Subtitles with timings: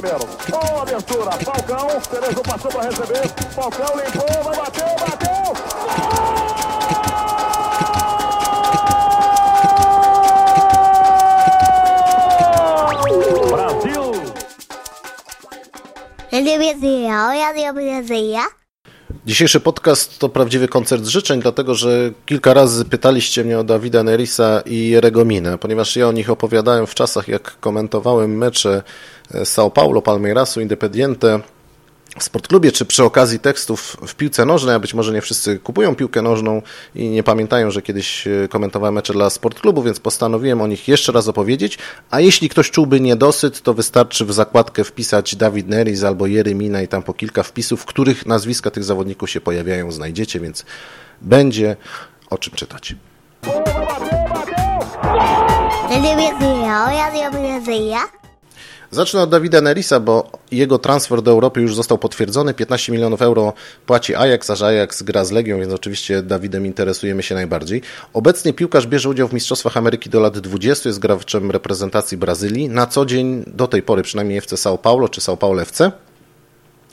[0.00, 0.26] primeiro.
[0.48, 5.28] Boa abertura, Falcão, Cerezo passou para receber, Falcão limpou, vai bater, bateu!
[13.50, 14.12] Brasil!
[16.30, 18.57] Ele me olha, ele me.
[19.28, 24.62] Dzisiejszy podcast to prawdziwy koncert życzeń, dlatego że kilka razy pytaliście mnie o Dawida Nerisa
[24.66, 28.82] i Jerego Minę, ponieważ ja o nich opowiadałem w czasach, jak komentowałem mecze
[29.34, 31.40] São Paulo, Palmeirasu, Independiente,
[32.24, 36.22] sportklubie, czy przy okazji tekstów w piłce nożnej, a być może nie wszyscy kupują piłkę
[36.22, 36.62] nożną
[36.94, 41.12] i nie pamiętają, że kiedyś e, komentowałem mecze dla sportklubu, więc postanowiłem o nich jeszcze
[41.12, 41.78] raz opowiedzieć,
[42.10, 46.82] a jeśli ktoś czułby niedosyt, to wystarczy w zakładkę wpisać Dawid Neris albo Jery Mina
[46.82, 50.64] i tam po kilka wpisów, w których nazwiska tych zawodników się pojawiają, znajdziecie, więc
[51.20, 51.76] będzie
[52.30, 52.94] o czym czytać.
[58.90, 62.54] Zacznę od Dawida Nerisa, bo jego transfer do Europy już został potwierdzony.
[62.54, 63.52] 15 milionów euro
[63.86, 67.82] płaci Ajax, aż Ajax gra z Legią, więc oczywiście Dawidem interesujemy się najbardziej.
[68.12, 72.68] Obecnie piłkarz bierze udział w Mistrzostwach Ameryki do lat 20, jest graczem reprezentacji Brazylii.
[72.68, 75.92] Na co dzień, do tej pory przynajmniej FC São Paulo czy São Paulo FC.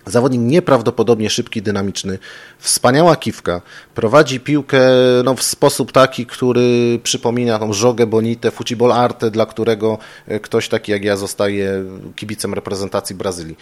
[0.05, 2.19] Zawodnik nieprawdopodobnie szybki, dynamiczny,
[2.59, 3.61] wspaniała kiwka.
[3.95, 4.79] Prowadzi piłkę
[5.23, 10.69] no, w sposób taki, który przypomina tą żogę bonite, futebol arte, dla którego e, ktoś
[10.69, 11.83] taki jak ja zostaje
[12.15, 13.57] kibicem reprezentacji Brazylii.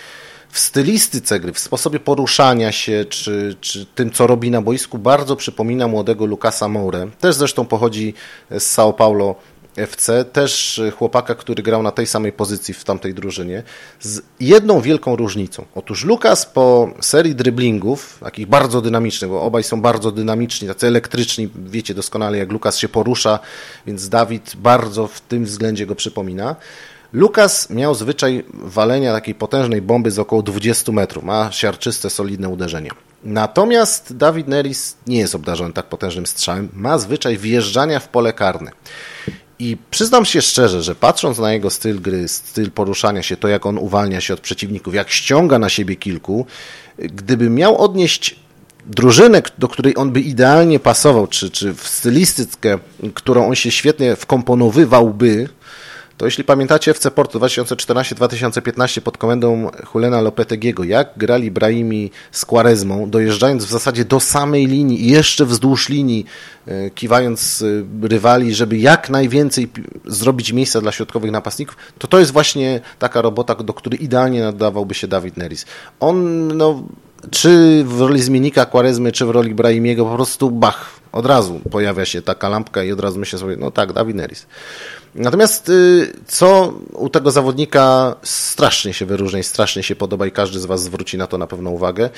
[0.50, 5.36] W stylistyce gry, w sposobie poruszania się, czy, czy tym, co robi na boisku, bardzo
[5.36, 7.08] przypomina młodego Lucasa Moure.
[7.20, 8.14] Też zresztą pochodzi
[8.52, 9.36] z São Paulo
[9.76, 13.64] FC, też chłopaka, który grał na tej samej pozycji w tamtej drużynie,
[14.00, 15.66] z jedną wielką różnicą.
[15.76, 21.50] Otóż Lukas po serii dryblingów, takich bardzo dynamicznych, bo obaj są bardzo dynamiczni, tacy elektryczni,
[21.56, 23.40] wiecie doskonale jak Lukas się porusza,
[23.88, 26.56] więc Dawid bardzo w tym względzie go przypomina.
[27.14, 32.90] Lukas miał zwyczaj walenia takiej potężnej bomby z około 20 metrów, ma siarczyste, solidne uderzenie.
[33.24, 38.72] Natomiast Dawid Neris nie jest obdarzony tak potężnym strzałem, ma zwyczaj wjeżdżania w pole karne.
[39.60, 43.66] I przyznam się szczerze, że patrząc na jego styl gry, styl poruszania się, to jak
[43.66, 46.46] on uwalnia się od przeciwników, jak ściąga na siebie kilku,
[46.98, 48.36] gdyby miał odnieść
[48.86, 52.78] drużynę, do której on by idealnie pasował, czy, czy w stylistykę,
[53.14, 55.50] którą on się świetnie wkomponowywałby,
[56.18, 63.10] to jeśli pamiętacie FC Porto 2014-2015 pod komendą Hulena Lopetegiego, jak grali Brahimi z Quaresmą,
[63.10, 66.26] dojeżdżając w zasadzie do samej linii i jeszcze wzdłuż linii,
[66.68, 67.64] e, kiwając
[68.04, 69.70] e, rywali, żeby jak najwięcej
[70.06, 74.94] zrobić miejsca dla środkowych napastników, to to jest właśnie taka robota, do której idealnie nadawałby
[74.94, 75.66] się Dawid Neris.
[76.00, 76.84] On, no,
[77.32, 82.06] czy w roli zmiennika Quaresmy, czy w roli Brahimiego, po prostu bach, od razu pojawia
[82.06, 84.46] się taka lampka i od razu myślę sobie, no tak, Dawid Neris.
[85.16, 90.66] Natomiast y, co u tego zawodnika strasznie się wyróżnia strasznie się podoba i każdy z
[90.66, 92.10] Was zwróci na to na pewno uwagę,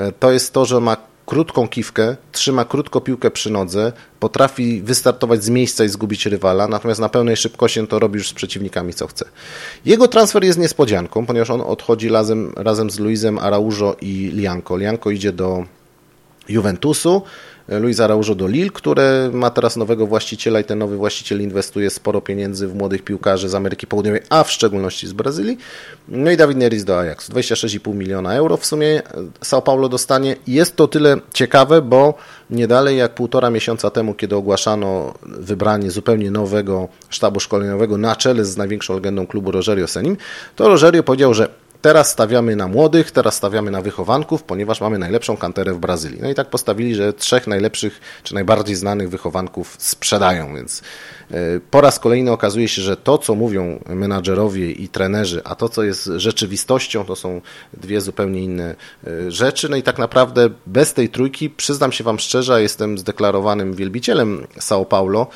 [0.00, 0.96] y, to jest to, że ma
[1.26, 7.00] krótką kiwkę, trzyma krótko piłkę przy nodze, potrafi wystartować z miejsca i zgubić rywala, natomiast
[7.00, 9.24] na pełnej szybkości to robi już z przeciwnikami co chce.
[9.84, 14.76] Jego transfer jest niespodzianką, ponieważ on odchodzi razem, razem z Luizem Araujo i Lianco.
[14.76, 15.64] Lianco idzie do
[16.48, 17.22] Juventusu,
[17.80, 22.20] Luis Araujo do Lille, które ma teraz nowego właściciela i ten nowy właściciel inwestuje sporo
[22.20, 25.58] pieniędzy w młodych piłkarzy z Ameryki Południowej, a w szczególności z Brazylii.
[26.08, 27.30] No i Dawid Neris do Ajax.
[27.30, 29.02] 26,5 miliona euro w sumie
[29.40, 30.36] São Paulo dostanie.
[30.46, 32.14] Jest to tyle ciekawe, bo
[32.50, 38.44] nie dalej jak półtora miesiąca temu, kiedy ogłaszano wybranie zupełnie nowego sztabu szkoleniowego na czele
[38.44, 40.16] z największą legendą klubu Rogerio Senim,
[40.56, 41.48] to Rogerio powiedział, że
[41.82, 46.18] Teraz stawiamy na młodych, teraz stawiamy na wychowanków, ponieważ mamy najlepszą kanterę w Brazylii.
[46.22, 50.82] No i tak postawili, że trzech najlepszych czy najbardziej znanych wychowanków sprzedają, więc
[51.30, 51.34] e,
[51.70, 55.82] po raz kolejny okazuje się, że to, co mówią menadżerowie i trenerzy, a to, co
[55.82, 57.40] jest rzeczywistością, to są
[57.74, 58.74] dwie zupełnie inne
[59.06, 59.68] e, rzeczy.
[59.68, 64.84] No i tak naprawdę bez tej trójki, przyznam się Wam szczerze, jestem zdeklarowanym wielbicielem São
[64.84, 65.26] Paulo.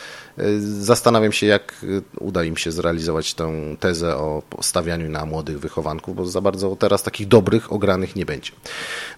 [0.60, 1.84] Zastanawiam się, jak
[2.20, 7.02] uda im się zrealizować tę tezę o stawianiu na młodych wychowanków, bo za bardzo teraz
[7.02, 8.52] takich dobrych, ogranych nie będzie.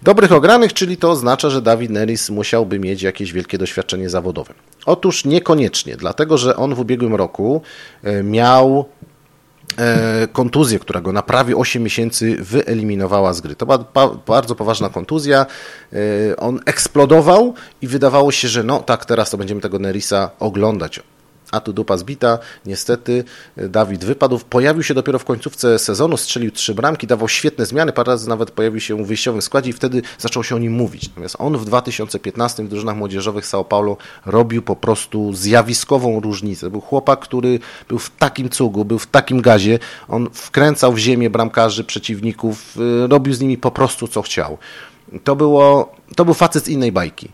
[0.03, 4.53] Dobrych ogranych, czyli to oznacza, że Dawid Neris musiałby mieć jakieś wielkie doświadczenie zawodowe.
[4.85, 7.61] Otóż niekoniecznie, dlatego że on w ubiegłym roku
[8.03, 8.85] e, miał
[10.33, 13.55] kontuzję, która go na prawie 8 miesięcy wyeliminowała z gry.
[13.55, 13.85] To była
[14.27, 15.45] bardzo poważna kontuzja.
[16.37, 20.99] On eksplodował i wydawało się, że no tak, teraz to będziemy tego Nerisa oglądać.
[21.51, 22.39] A tu dupa zbita.
[22.65, 23.23] Niestety
[23.57, 24.39] Dawid wypadł.
[24.49, 28.51] Pojawił się dopiero w końcówce sezonu, strzelił trzy bramki, dawał świetne zmiany, parę razy nawet
[28.51, 31.07] pojawił się w wyjściowym składzie i wtedy zaczął się o nim mówić.
[31.09, 36.69] Natomiast on w 2015 w drużynach młodzieżowych São Paulo robił po prostu zjawiskową różnicę.
[36.69, 41.29] Był chłopak, który był w takim cugu, był w takim gazie, on wkręcał w ziemię
[41.29, 44.57] bramkarzy przeciwników, y, robił z nimi po prostu co chciał.
[45.23, 47.29] To, było, to był facet z innej bajki.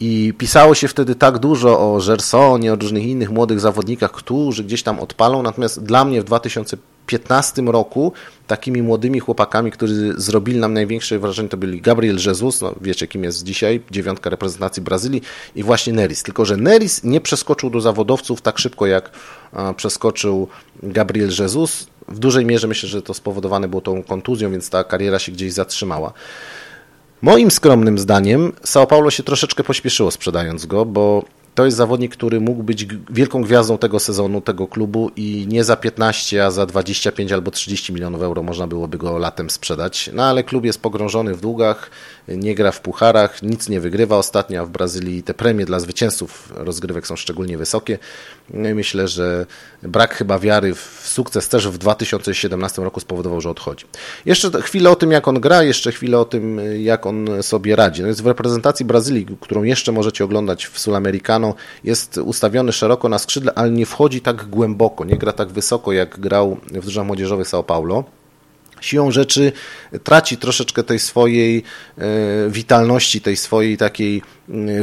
[0.00, 4.82] I pisało się wtedy tak dużo o Gersonie, o różnych innych młodych zawodnikach, którzy gdzieś
[4.82, 5.42] tam odpalą.
[5.42, 8.12] Natomiast dla mnie w 2015 roku
[8.46, 13.24] takimi młodymi chłopakami, którzy zrobili nam największe wrażenie, to byli Gabriel Jesus, no wiecie kim
[13.24, 15.22] jest dzisiaj, dziewiątka reprezentacji Brazylii
[15.56, 16.22] i właśnie Neris.
[16.22, 19.10] Tylko, że Neris nie przeskoczył do zawodowców tak szybko, jak
[19.76, 20.48] przeskoczył
[20.82, 21.86] Gabriel Jesus.
[22.08, 25.52] W dużej mierze myślę, że to spowodowane było tą kontuzją, więc ta kariera się gdzieś
[25.52, 26.12] zatrzymała.
[27.22, 31.24] Moim skromnym zdaniem São Paulo się troszeczkę pośpieszyło sprzedając go, bo
[31.54, 35.76] to jest zawodnik, który mógł być wielką gwiazdą tego sezonu, tego klubu i nie za
[35.76, 40.10] 15, a za 25 albo 30 milionów euro można byłoby go latem sprzedać.
[40.12, 41.90] No ale klub jest pogrążony w długach,
[42.36, 46.52] nie gra w pucharach, nic nie wygrywa ostatnio, a w Brazylii te premie dla zwycięzców
[46.56, 47.98] rozgrywek są szczególnie wysokie.
[48.50, 49.46] No myślę, że
[49.82, 53.86] brak chyba wiary w sukces też w 2017 roku spowodował, że odchodzi.
[54.26, 58.02] Jeszcze chwilę o tym, jak on gra, jeszcze chwilę o tym, jak on sobie radzi.
[58.02, 61.54] No jest w reprezentacji Brazylii, którą jeszcze możecie oglądać w Sulamericano,
[61.84, 66.20] jest ustawiony szeroko na skrzydle, ale nie wchodzi tak głęboko, nie gra tak wysoko, jak
[66.20, 68.04] grał w drużynach młodzieżowych São Paulo
[68.80, 69.52] siłą rzeczy
[70.04, 71.62] traci troszeczkę tej swojej
[71.98, 72.02] e,
[72.50, 74.22] witalności, tej swojej takiej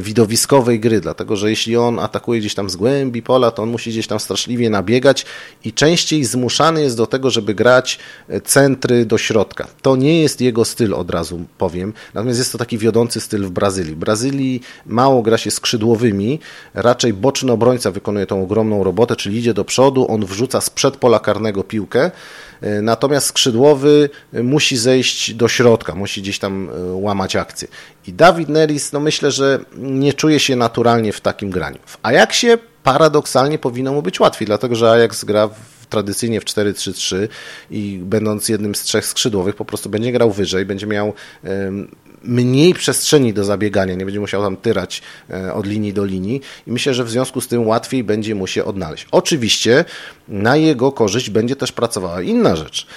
[0.02, 3.90] widowiskowej gry, dlatego że jeśli on atakuje gdzieś tam z głębi pola, to on musi
[3.90, 5.25] gdzieś tam straszliwie nabiegać
[5.66, 8.00] i częściej zmuszany jest do tego, żeby grać
[8.30, 9.68] e, centry do środka.
[9.81, 13.52] To nie jest jego styl, od razu powiem, natomiast jest to taki wiodący styl w
[13.52, 13.96] Brazylii.
[13.96, 16.40] W Brazylii mało gra się skrzydłowymi,
[16.74, 21.19] raczej boczny obrońca wykonuje tą ogromną robotę, czyli idzie do przodu, on wrzuca sprzed pola
[21.19, 22.12] karnego piłkę,
[22.62, 24.10] E, natomiast skrzydłowy
[24.44, 27.68] musi zejść do środka, musi gdzieś tam łamać akcję.
[28.07, 31.80] I Dawid Neris, no myślę, że nie czuje się naturalnie w takim graniu.
[31.86, 37.27] W Ajaxie paradoksalnie powinno mu być łatwiej, dlatego że Ajax gra w tradycyjnie w 4-3-3
[37.71, 41.13] i będąc jednym z trzech skrzydłowych po prostu będzie grał wyżej, będzie miał
[42.24, 46.71] mniej przestrzeni do zabiegania, nie będzie musiał tam tyrać e, od linii do linii i
[46.71, 49.07] myślę, że w związku z tym łatwiej będzie mu się odnaleźć.
[49.12, 49.86] Oczywiście
[50.27, 52.88] na jego korzyść będzie też pracowała inna rzecz.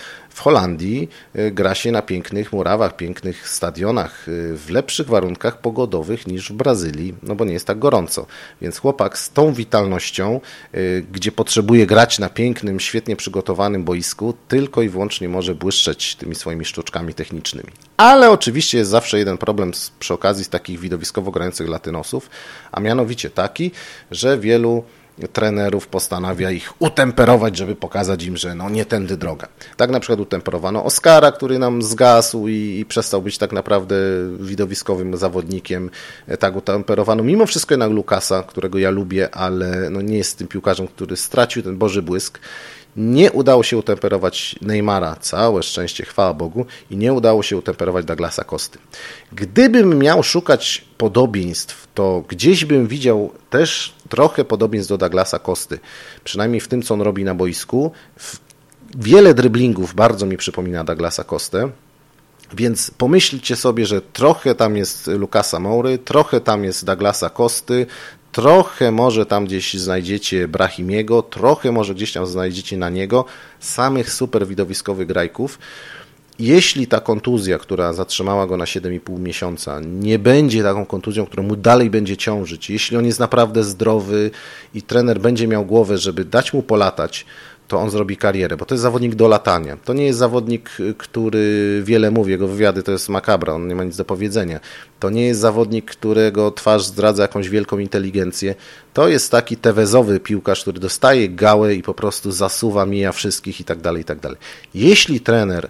[0.41, 6.27] W Holandii e, gra się na pięknych murawach, pięknych stadionach, e, w lepszych warunkach pogodowych
[6.27, 8.27] niż w Brazylii, no bo nie jest tak gorąco.
[8.63, 10.41] Więc chłopak z tą witalnością,
[10.73, 10.79] e,
[11.13, 16.65] gdzie potrzebuje grać na pięknym, świetnie przygotowanym boisku, tylko i wyłącznie może błyszczeć tymi swoimi
[16.65, 17.69] sztuczkami technicznymi.
[17.97, 22.31] Ale oczywiście jest zawsze jeden problem przy okazji takich widowiskowo grających latynosów,
[22.73, 23.71] a mianowicie taki,
[24.11, 24.85] że wielu
[25.29, 29.49] trenerów postanawia ich utemperować, żeby pokazać im, że no nie tędy droga.
[29.77, 33.97] Tak na przykład utemperowano Oscara, który nam zgasł i, i przestał być tak naprawdę
[34.41, 35.91] widowiskowym zawodnikiem.
[36.39, 40.89] Tak utemperowano mimo wszystko jednak Lukasa, którego ja lubię, ale no nie jest tym piłkarzem,
[40.89, 42.39] który stracił ten boży błysk.
[42.97, 48.45] Nie udało się utemperować Neymara, całe szczęście, chwała Bogu, i nie udało się utemperować Douglasa
[48.45, 48.79] Kosty.
[49.33, 55.79] Gdybym miał szukać podobieństw, to gdzieś bym widział też trochę podobieństw do Douglasa Kosty,
[56.25, 57.93] przynajmniej w tym, co on robi na boisku.
[58.97, 61.71] Wiele dryblingów bardzo mi przypomina Douglasa Kostę.
[62.55, 67.87] Więc pomyślcie sobie, że trochę tam jest Lukasa Moury, trochę tam jest Douglasa Kosty,
[68.33, 73.25] Trochę może tam gdzieś znajdziecie Brahimiego, trochę może gdzieś tam znajdziecie na niego
[73.61, 75.59] samych super widowiskowych grajków.
[76.40, 81.56] Jeśli ta kontuzja, która zatrzymała go na 7,5 miesiąca, nie będzie taką kontuzją, która mu
[81.56, 84.30] dalej będzie ciążyć, jeśli on jest naprawdę zdrowy
[84.75, 87.26] i trener będzie miał głowę, żeby dać mu polatać,
[87.70, 89.76] to on zrobi karierę, bo to jest zawodnik do latania.
[89.85, 93.85] To nie jest zawodnik, który wiele mówi, jego wywiady to jest makabra, on nie ma
[93.85, 94.61] nic do powiedzenia.
[95.00, 98.54] To nie jest zawodnik, którego twarz zdradza jakąś wielką inteligencję.
[98.92, 103.64] To jest taki tewezowy piłkarz, który dostaje gałę i po prostu zasuwa, mija wszystkich i
[103.64, 104.38] tak dalej, i tak dalej.
[104.75, 105.68] Jeśli trener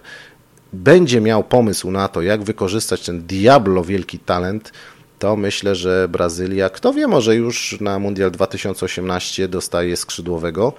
[0.73, 4.71] będzie miał pomysł na to, jak wykorzystać ten diablo wielki talent,
[5.19, 10.73] to myślę, że Brazylia, kto wie, może już na Mundial 2018 dostaje skrzydłowego,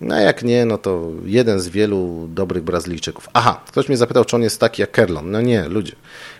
[0.00, 3.28] no a jak nie, no to jeden z wielu dobrych Brazylijczyków.
[3.32, 5.30] Aha, ktoś mnie zapytał, czy on jest taki jak Kerlon.
[5.30, 5.92] No nie, ludzie.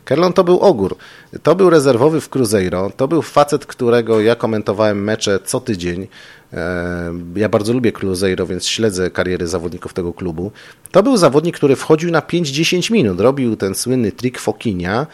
[0.04, 0.96] Kerlon to był ogór.
[1.42, 2.90] To był rezerwowy w Cruzeiro.
[2.96, 6.08] To był facet, którego ja komentowałem mecze co tydzień.
[6.52, 10.52] E, ja bardzo lubię Cruzeiro, więc śledzę kariery zawodników tego klubu.
[10.90, 13.20] To był zawodnik, który wchodził na 5-10 minut.
[13.20, 15.06] Robił ten słynny trik Fokinia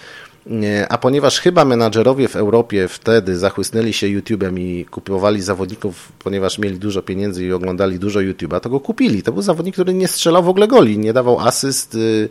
[0.89, 6.79] a ponieważ chyba menadżerowie w Europie wtedy zachłysnęli się YouTube'em i kupowali zawodników, ponieważ mieli
[6.79, 9.23] dużo pieniędzy i oglądali dużo YouTube'a, to go kupili.
[9.23, 12.29] To był zawodnik, który nie strzelał w ogóle goli, nie dawał asyst, y,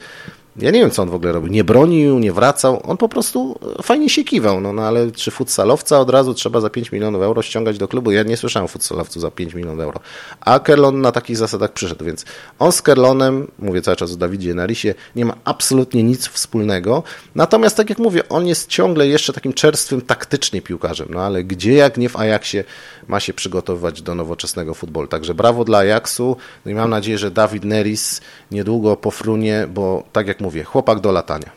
[0.58, 1.52] ja nie wiem, co on w ogóle robił.
[1.52, 2.82] Nie bronił, nie wracał.
[2.84, 4.62] On po prostu fajnie się kiwał.
[4.62, 8.12] No, no ale czy futsalowca od razu trzeba za 5 milionów euro ściągać do klubu?
[8.12, 10.00] Ja nie słyszałem futsalowcu za 5 milionów euro.
[10.42, 12.26] A Kerlon na takich zasadach przyszedł, więc
[12.60, 17.04] on z Kerlonem, mówię cały czas o Dawidzie Narisie, nie ma absolutnie nic wspólnego.
[17.36, 21.08] Natomiast, tak jak mówię, on jest ciągle jeszcze takim czerstwym taktycznie piłkarzem.
[21.12, 22.64] No ale gdzie jak nie w Ajaxie
[23.08, 25.08] ma się przygotowywać do nowoczesnego futbolu.
[25.08, 26.38] Także brawo dla Ajaxu.
[26.66, 31.12] No i mam nadzieję, że Dawid Neris niedługo pofrunie, bo tak jak mówię, chłopak do
[31.12, 31.50] latania.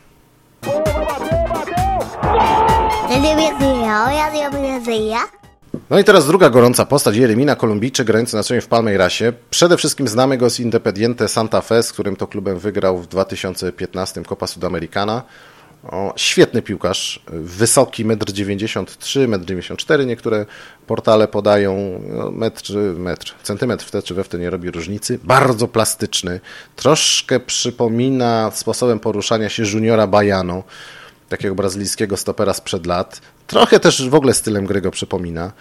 [5.89, 9.33] No i teraz druga gorąca postać, Jeremina Kolumbijczyk, grający na co w Palmeirasie.
[9.49, 14.23] Przede wszystkim znamy go z Independiente Santa Fe, z którym to klubem wygrał w 2015
[14.23, 15.23] Copa Sudamericana.
[15.83, 20.45] O, świetny piłkarz, wysoki 1,93 m, 1,94 m, niektóre
[20.87, 25.19] portale podają no, metr, metr, centymetr w te czy we w te nie robi różnicy.
[25.23, 26.39] Bardzo plastyczny,
[26.75, 30.63] troszkę przypomina sposobem poruszania się juniora Bajano,
[31.29, 33.21] takiego brazylijskiego stopera sprzed lat.
[33.47, 35.51] Trochę też w ogóle stylem gry go przypomina.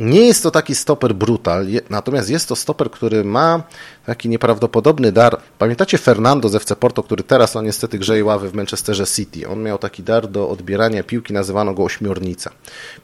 [0.00, 3.62] Nie jest to taki stoper brutal, natomiast jest to stoper, który ma
[4.06, 5.40] taki nieprawdopodobny dar.
[5.58, 9.48] Pamiętacie Fernando z FC Porto, który teraz on niestety grzeje ławy w Manchesterze City.
[9.48, 12.50] On miał taki dar do odbierania piłki, nazywano go ośmiornica.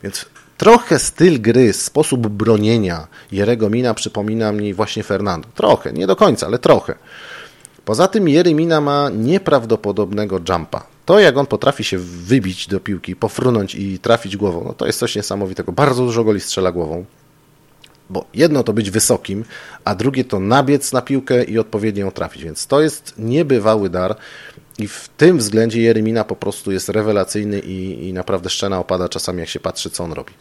[0.02, 5.48] Więc trochę styl gry, sposób bronienia Jerego Mina przypomina mi właśnie Fernando.
[5.54, 6.94] Trochę, nie do końca, ale trochę.
[7.84, 10.86] Poza tym Jeremina ma nieprawdopodobnego jumpa.
[11.06, 14.98] To, jak on potrafi się wybić do piłki, pofrunąć i trafić głową, no to jest
[14.98, 15.72] coś niesamowitego.
[15.72, 17.04] Bardzo dużo goli strzela głową.
[18.10, 19.44] Bo jedno to być wysokim,
[19.84, 22.44] a drugie to nabiec na piłkę i odpowiednio ją trafić.
[22.44, 24.16] Więc to jest niebywały dar.
[24.78, 29.40] I w tym względzie Jeremina po prostu jest rewelacyjny i, i naprawdę szczena opada czasami,
[29.40, 30.32] jak się patrzy, co on robi.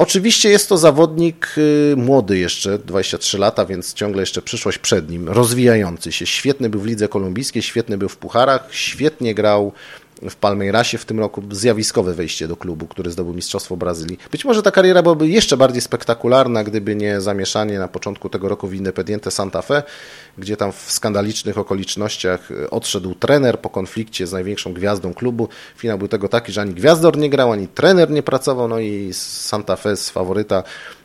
[0.00, 5.28] Oczywiście jest to zawodnik y, młody jeszcze, 23 lata, więc ciągle jeszcze przyszłość przed nim,
[5.28, 6.26] rozwijający się.
[6.26, 9.72] Świetny był w lidze kolumbijskiej, świetny był w pucharach, świetnie grał
[10.22, 14.18] w Palmeirasie w tym roku zjawiskowe wejście do klubu, który zdobył Mistrzostwo Brazylii.
[14.32, 18.68] Być może ta kariera byłaby jeszcze bardziej spektakularna, gdyby nie zamieszanie na początku tego roku
[18.68, 19.82] w Independiente Santa Fe,
[20.38, 25.48] gdzie tam w skandalicznych okolicznościach odszedł trener po konflikcie z największą gwiazdą klubu.
[25.76, 29.10] Finał był tego taki, że ani gwiazdor nie grał, ani trener nie pracował, no i
[29.14, 30.62] Santa Fe z faworyta,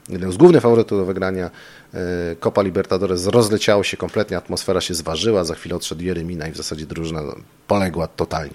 [0.10, 1.51] jeden z głównych faworytów do wygrania
[1.93, 6.57] e, Copa Libertadores rozleciało się kompletnie, atmosfera się zważyła, za chwilę odszedł Jeremina i w
[6.57, 7.22] zasadzie drużyna
[7.67, 8.53] poległa totalnie.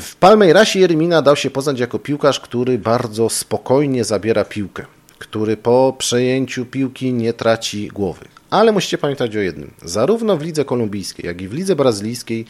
[0.00, 4.84] W Palmeirasie Jeremina dał się poznać jako piłkarz, który bardzo spokojnie zabiera piłkę,
[5.18, 8.24] który po przejęciu piłki nie traci głowy.
[8.50, 9.70] Ale musicie pamiętać o jednym.
[9.82, 12.46] Zarówno w lidze kolumbijskiej, jak i w lidze brazylijskiej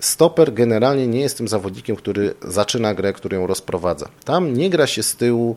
[0.00, 4.08] stoper generalnie nie jest tym zawodnikiem, który zaczyna grę, który ją rozprowadza.
[4.24, 5.56] Tam nie gra się z tyłu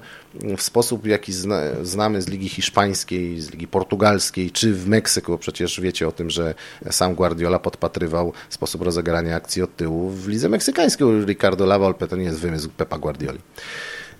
[0.58, 5.38] w sposób, jaki zna, znamy z Ligi Hiszpańskiej, z Ligi Portugalskiej, czy w Meksyku.
[5.38, 6.56] Przecież wiecie o tym, że
[6.92, 10.10] sam Guardiola podpatrywał sposób rozegrania akcji od tyłu.
[10.10, 13.40] W Lidze Meksykańskiej Ricardo Lavolpe to nie jest wymysł Pepa Guardioli.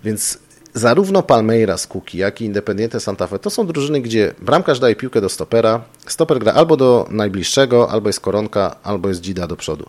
[0.04, 0.38] Więc
[0.74, 5.20] zarówno Palmeiras, Kuki, jak i Independiente Santa Fe to są drużyny, gdzie bramkarz daje piłkę
[5.20, 9.88] do stopera, stoper gra albo do najbliższego, albo jest koronka, albo jest dzida do przodu.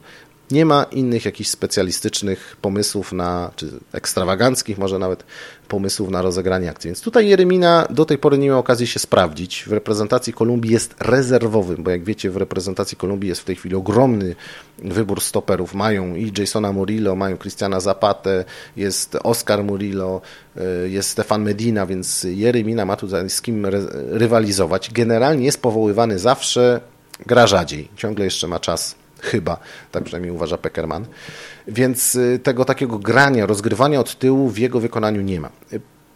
[0.52, 5.24] Nie ma innych jakichś specjalistycznych pomysłów na, czy ekstrawaganckich może nawet
[5.68, 6.88] pomysłów na rozegranie akcji.
[6.88, 9.64] Więc tutaj Jeremina do tej pory nie miał okazji się sprawdzić.
[9.68, 13.76] W reprezentacji Kolumbii jest rezerwowym, bo jak wiecie w reprezentacji Kolumbii jest w tej chwili
[13.76, 14.36] ogromny
[14.78, 15.74] wybór stoperów.
[15.74, 18.46] Mają i Jasona Murillo, mają Cristiana Zapatę,
[18.78, 20.22] jest Oscar Murillo,
[20.58, 23.66] y, jest Stefan Medina, więc Jeremina ma tu z kim
[24.10, 24.92] rywalizować.
[24.92, 26.82] Generalnie jest powoływany zawsze,
[27.26, 27.90] gra rzadziej.
[27.96, 29.58] Ciągle jeszcze ma czas Chyba,
[29.92, 31.06] tak przynajmniej uważa Peckerman.
[31.68, 35.50] Więc y, tego takiego grania, rozgrywania od tyłu w jego wykonaniu nie ma.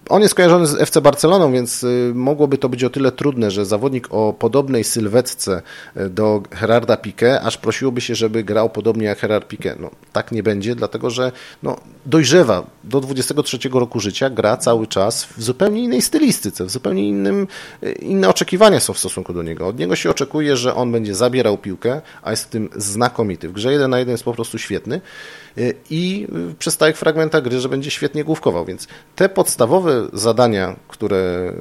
[0.09, 3.65] On jest kojarzony z FC Barceloną, więc y, mogłoby to być o tyle trudne, że
[3.65, 5.61] zawodnik o podobnej sylwetce
[5.97, 9.75] y, do Gerarda Piqué, aż prosiłoby się, żeby grał podobnie jak Gerard Piqué.
[9.79, 11.31] No, tak nie będzie, dlatego że
[11.63, 17.07] no, dojrzewa do 23 roku życia, gra cały czas w zupełnie innej stylistyce, w zupełnie
[17.07, 17.47] innym,
[17.83, 19.67] y, inne oczekiwania są w stosunku do niego.
[19.67, 23.49] Od niego się oczekuje, że on będzie zabierał piłkę, a jest w tym znakomity.
[23.49, 25.01] W grze 1 na 1 jest po prostu świetny.
[25.89, 26.27] I
[26.59, 28.65] przy stałych fragmentach gry, że będzie świetnie główkował.
[28.65, 31.53] Więc te podstawowe zadania, które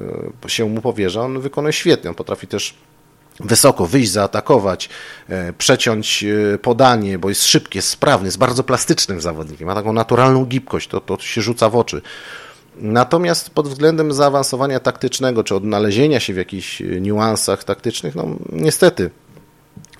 [0.47, 2.09] się mu powierza, on wykonuje świetnie.
[2.09, 2.73] On potrafi też
[3.39, 4.89] wysoko wyjść, zaatakować,
[5.29, 9.93] e, przeciąć e, podanie, bo jest szybki, jest sprawny, jest bardzo plastycznym zawodnikiem, ma taką
[9.93, 12.01] naturalną gibkość, to, to się rzuca w oczy.
[12.75, 19.09] Natomiast pod względem zaawansowania taktycznego, czy odnalezienia się w jakichś niuansach taktycznych, no niestety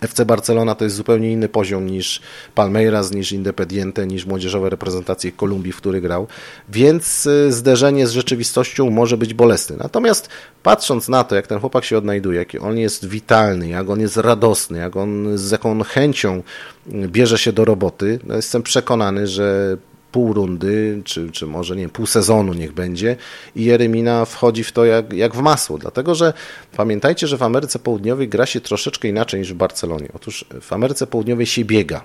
[0.01, 2.21] FC Barcelona to jest zupełnie inny poziom niż
[2.55, 6.27] Palmeiras, niż Independiente, niż młodzieżowe reprezentacje Kolumbii, w których grał,
[6.69, 9.75] więc y, zderzenie z rzeczywistością może być bolesne.
[9.79, 10.29] Natomiast
[10.63, 14.17] patrząc na to, jak ten chłopak się odnajduje, jak on jest witalny, jak on jest
[14.17, 16.43] radosny, jak on z jaką chęcią
[16.87, 19.77] y, bierze się do roboty, no jestem przekonany, że
[20.11, 23.15] pół rundy, czy, czy może nie pół sezonu niech będzie.
[23.55, 26.33] I Jeremina wchodzi w to jak, jak w masło, dlatego że
[26.77, 30.09] pamiętajcie, że w Ameryce Południowej gra się troszeczkę inaczej niż w Barcelonie.
[30.13, 32.03] Otóż w Ameryce Południowej się biega,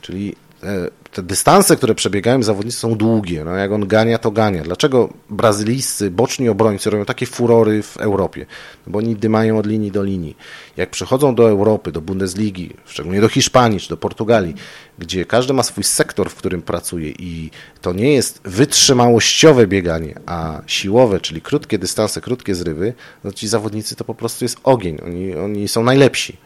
[0.00, 0.36] czyli
[1.12, 3.44] te dystanse, które przebiegają zawodnicy są długie.
[3.44, 4.62] No, jak on gania, to gania.
[4.62, 8.46] Dlaczego brazylijscy boczni obrońcy robią takie furory w Europie?
[8.86, 10.36] No, bo oni dymają od linii do linii.
[10.76, 14.54] Jak przychodzą do Europy, do Bundesligi, szczególnie do Hiszpanii czy do Portugalii,
[14.98, 17.50] gdzie każdy ma swój sektor, w którym pracuje i
[17.80, 23.96] to nie jest wytrzymałościowe bieganie, a siłowe, czyli krótkie dystanse, krótkie zrywy, no ci zawodnicy
[23.96, 24.98] to po prostu jest ogień.
[25.06, 26.36] Oni, oni są najlepsi.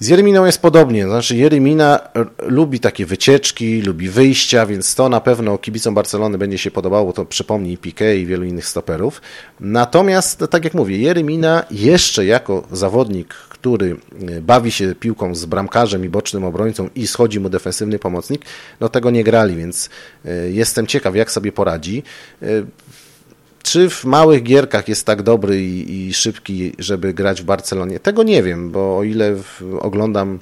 [0.00, 2.00] Z Jereminą jest podobnie, znaczy Jeremina
[2.42, 7.24] lubi takie wycieczki, lubi wyjścia, więc to na pewno kibicom Barcelony będzie się podobało, to
[7.24, 9.22] przypomni Piqué i wielu innych stoperów.
[9.60, 13.96] Natomiast, tak jak mówię, Jeremina jeszcze jako zawodnik, który
[14.28, 18.42] e, bawi się piłką z bramkarzem i bocznym obrońcą i schodzi mu defensywny pomocnik,
[18.80, 19.90] no tego nie grali, więc
[20.24, 22.02] e, jestem ciekaw, jak sobie poradzi.
[23.76, 28.00] Czy w małych gierkach jest tak dobry i, i szybki, żeby grać w Barcelonie?
[28.00, 30.38] Tego nie wiem, bo o ile w, oglądam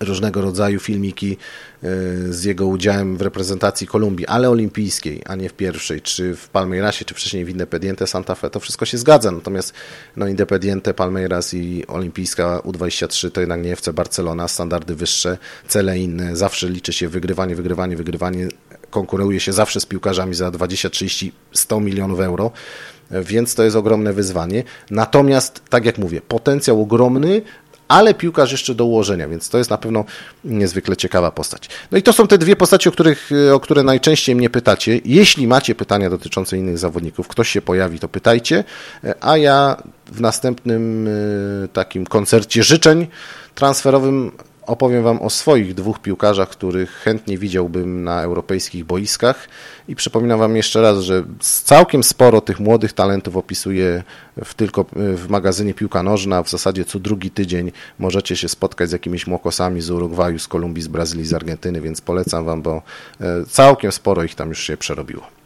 [0.00, 1.36] różnego rodzaju filmiki
[1.82, 1.88] e,
[2.32, 7.04] z jego udziałem w reprezentacji Kolumbii, ale olimpijskiej, a nie w pierwszej, czy w Palmeirasie,
[7.04, 9.30] czy wcześniej w Independiente Santa Fe, to wszystko się zgadza.
[9.30, 9.74] Natomiast
[10.16, 16.36] no, Independiente, Palmeiras i olimpijska U23 to jednak nie FC Barcelona, standardy wyższe, cele inne,
[16.36, 18.48] zawsze liczy się wygrywanie, wygrywanie, wygrywanie,
[18.92, 22.50] konkuruje się zawsze z piłkarzami za 20, 30, 100 milionów euro,
[23.10, 24.64] więc to jest ogromne wyzwanie.
[24.90, 27.42] Natomiast, tak jak mówię, potencjał ogromny,
[27.88, 30.04] ale piłkarz jeszcze do ułożenia, więc to jest na pewno
[30.44, 31.68] niezwykle ciekawa postać.
[31.90, 35.00] No i to są te dwie postacie, o, których, o które najczęściej mnie pytacie.
[35.04, 38.64] Jeśli macie pytania dotyczące innych zawodników, ktoś się pojawi, to pytajcie,
[39.20, 41.08] a ja w następnym
[41.64, 43.06] e, takim koncercie życzeń
[43.54, 44.32] transferowym
[44.72, 49.48] opowiem Wam o swoich dwóch piłkarzach, których chętnie widziałbym na europejskich boiskach
[49.88, 54.02] i przypominam Wam jeszcze raz, że całkiem sporo tych młodych talentów opisuję
[54.44, 56.42] w, tylko w magazynie Piłka Nożna.
[56.42, 60.82] W zasadzie co drugi tydzień możecie się spotkać z jakimiś młokosami z Urugwaju, z Kolumbii,
[60.82, 62.82] z Brazylii, z Argentyny, więc polecam Wam, bo
[63.20, 65.41] e, całkiem sporo ich tam już się przerobiło.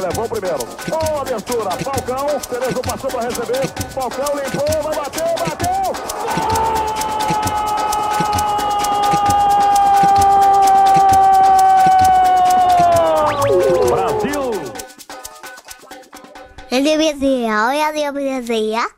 [0.00, 0.66] Levou o primeiro.
[0.88, 1.70] Boa abertura.
[1.70, 2.26] Falcão.
[2.48, 3.66] Cerezo passou para receber.
[3.92, 4.82] Falcão limpou.
[4.82, 5.34] Vai bater.
[5.38, 5.68] Bateu.
[13.88, 14.50] Brasil.
[16.70, 18.97] Ele me dizia, olha.